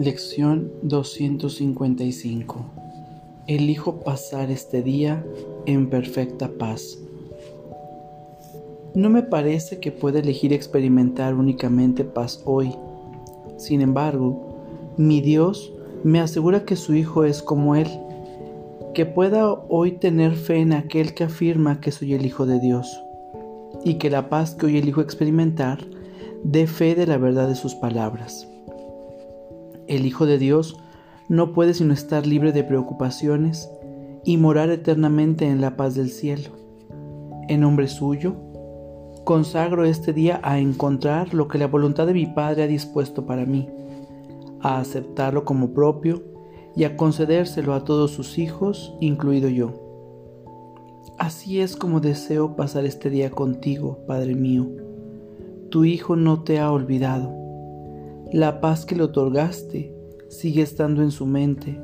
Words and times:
Lección 0.00 0.72
255. 0.80 2.64
Elijo 3.46 4.00
pasar 4.00 4.50
este 4.50 4.80
día 4.82 5.22
en 5.66 5.90
perfecta 5.90 6.48
paz. 6.58 6.98
No 8.94 9.10
me 9.10 9.22
parece 9.22 9.78
que 9.78 9.92
pueda 9.92 10.20
elegir 10.20 10.54
experimentar 10.54 11.34
únicamente 11.34 12.04
paz 12.04 12.40
hoy. 12.46 12.74
Sin 13.58 13.82
embargo, 13.82 14.94
mi 14.96 15.20
Dios 15.20 15.70
me 16.02 16.20
asegura 16.20 16.64
que 16.64 16.76
su 16.76 16.94
Hijo 16.94 17.24
es 17.24 17.42
como 17.42 17.76
Él, 17.76 17.88
que 18.94 19.04
pueda 19.04 19.52
hoy 19.52 19.92
tener 19.92 20.34
fe 20.34 20.60
en 20.60 20.72
aquel 20.72 21.12
que 21.12 21.24
afirma 21.24 21.82
que 21.82 21.92
soy 21.92 22.14
el 22.14 22.24
Hijo 22.24 22.46
de 22.46 22.58
Dios, 22.58 23.02
y 23.84 23.96
que 23.96 24.08
la 24.08 24.30
paz 24.30 24.54
que 24.54 24.64
hoy 24.64 24.78
elijo 24.78 25.02
experimentar 25.02 25.86
dé 26.42 26.66
fe 26.66 26.94
de 26.94 27.06
la 27.06 27.18
verdad 27.18 27.48
de 27.48 27.54
sus 27.54 27.74
palabras. 27.74 28.49
El 29.90 30.06
Hijo 30.06 30.24
de 30.24 30.38
Dios 30.38 30.76
no 31.28 31.52
puede 31.52 31.74
sino 31.74 31.92
estar 31.92 32.24
libre 32.24 32.52
de 32.52 32.62
preocupaciones 32.62 33.68
y 34.24 34.36
morar 34.36 34.70
eternamente 34.70 35.48
en 35.48 35.60
la 35.60 35.76
paz 35.76 35.96
del 35.96 36.10
cielo. 36.10 36.50
En 37.48 37.62
nombre 37.62 37.88
suyo, 37.88 38.36
consagro 39.24 39.84
este 39.84 40.12
día 40.12 40.40
a 40.44 40.60
encontrar 40.60 41.34
lo 41.34 41.48
que 41.48 41.58
la 41.58 41.66
voluntad 41.66 42.06
de 42.06 42.14
mi 42.14 42.26
Padre 42.26 42.62
ha 42.62 42.66
dispuesto 42.68 43.26
para 43.26 43.44
mí, 43.44 43.68
a 44.60 44.78
aceptarlo 44.78 45.44
como 45.44 45.74
propio 45.74 46.22
y 46.76 46.84
a 46.84 46.96
concedérselo 46.96 47.74
a 47.74 47.82
todos 47.82 48.12
sus 48.12 48.38
hijos, 48.38 48.94
incluido 49.00 49.48
yo. 49.48 49.72
Así 51.18 51.60
es 51.60 51.74
como 51.74 51.98
deseo 51.98 52.54
pasar 52.54 52.84
este 52.84 53.10
día 53.10 53.32
contigo, 53.32 53.98
Padre 54.06 54.36
mío. 54.36 54.68
Tu 55.68 55.84
Hijo 55.84 56.14
no 56.14 56.44
te 56.44 56.60
ha 56.60 56.70
olvidado. 56.70 57.40
La 58.32 58.60
paz 58.60 58.86
que 58.86 58.94
le 58.94 59.02
otorgaste 59.02 59.92
sigue 60.28 60.62
estando 60.62 61.02
en 61.02 61.10
su 61.10 61.26
mente 61.26 61.80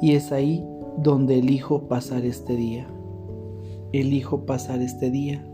y 0.00 0.14
es 0.14 0.32
ahí 0.32 0.64
donde 0.96 1.38
elijo 1.38 1.86
pasar 1.86 2.24
este 2.24 2.56
día. 2.56 2.88
Elijo 3.92 4.46
pasar 4.46 4.80
este 4.80 5.10
día 5.10 5.46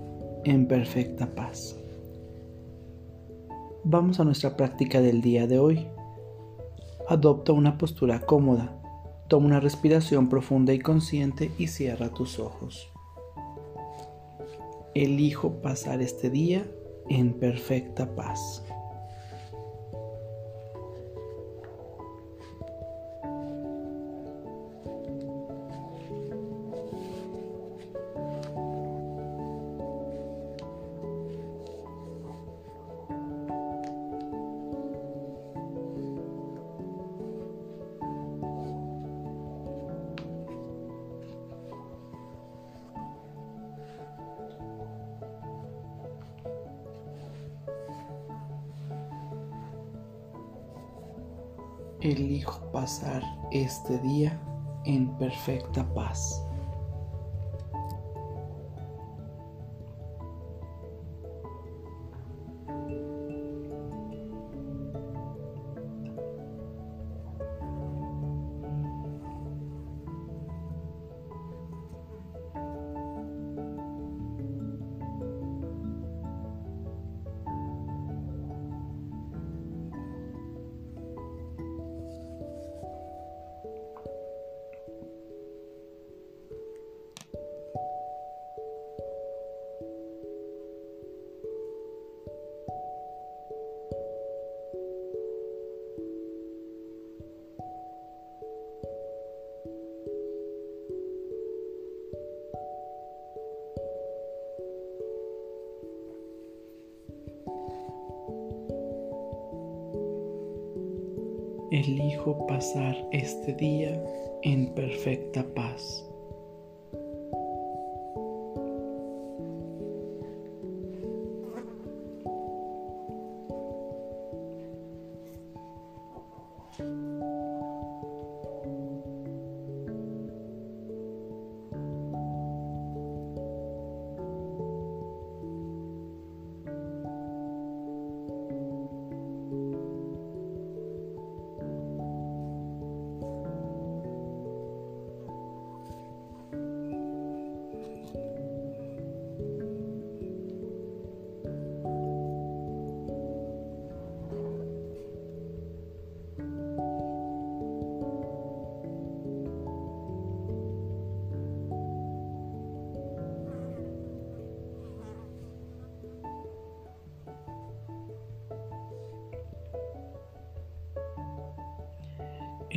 en 0.45 0.69
perfecta 0.69 1.35
paz. 1.35 1.77
Vamos 3.83 4.21
a 4.21 4.25
nuestra 4.25 4.57
práctica 4.57 5.01
del 5.01 5.23
día 5.23 5.49
de 5.49 5.59
hoy. 5.59 5.89
Adopta 7.09 7.53
una 7.53 7.77
postura 7.77 8.21
cómoda, 8.21 8.81
toma 9.27 9.47
una 9.47 9.59
respiración 9.59 10.29
profunda 10.29 10.73
y 10.73 10.79
consciente 10.79 11.51
y 11.59 11.67
cierra 11.67 12.11
tus 12.11 12.39
ojos. 12.39 12.89
Elijo 14.95 15.61
pasar 15.63 16.01
este 16.01 16.31
día 16.31 16.65
en 17.09 17.33
perfecta 17.33 18.15
paz. 18.15 18.63
Elijo 52.01 52.71
pasar 52.73 53.23
este 53.51 53.99
día 53.99 54.41
en 54.85 55.17
perfecta 55.19 55.87
paz. 55.95 56.48
Elijo 111.71 112.47
pasar 112.47 112.97
este 113.13 113.55
día 113.55 114.03
en 114.43 114.75
perfecta 114.75 115.45
paz. 115.55 116.08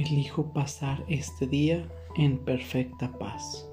Elijo 0.01 0.51
pasar 0.53 1.03
este 1.07 1.47
día 1.47 1.87
en 2.15 2.37
perfecta 2.37 3.11
paz. 3.17 3.70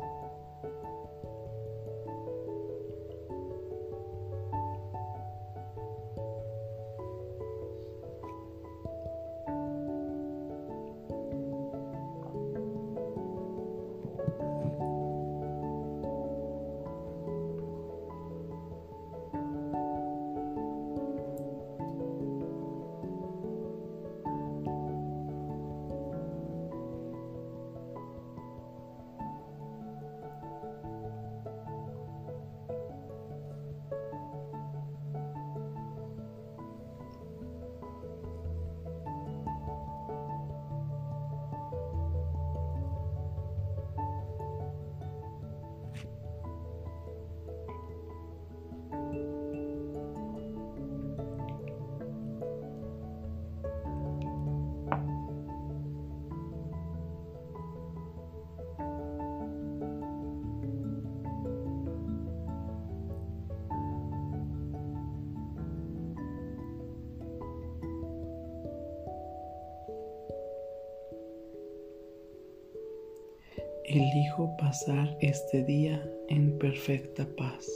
Elijo 73.91 74.55
pasar 74.59 75.17
este 75.21 75.65
día 75.65 76.05
en 76.29 76.59
perfecta 76.59 77.27
paz. 77.39 77.67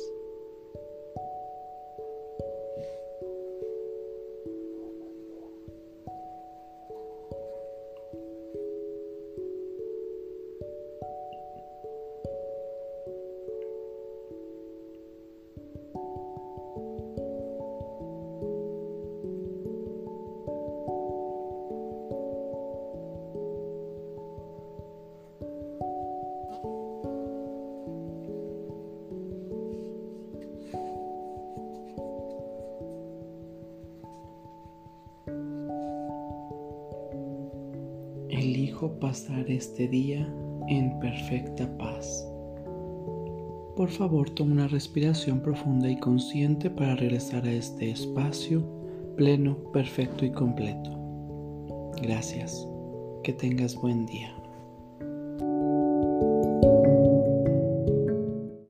Elijo 38.42 38.98
pasar 38.98 39.48
este 39.48 39.86
día 39.86 40.28
en 40.66 40.98
perfecta 40.98 41.78
paz. 41.78 42.28
Por 43.76 43.88
favor, 43.88 44.30
toma 44.30 44.50
una 44.50 44.66
respiración 44.66 45.40
profunda 45.40 45.88
y 45.88 45.96
consciente 45.96 46.68
para 46.68 46.96
regresar 46.96 47.44
a 47.44 47.52
este 47.52 47.92
espacio 47.92 48.66
pleno, 49.16 49.56
perfecto 49.70 50.24
y 50.24 50.32
completo. 50.32 50.90
Gracias. 52.02 52.66
Que 53.22 53.32
tengas 53.32 53.76
buen 53.76 54.06
día. 54.06 54.34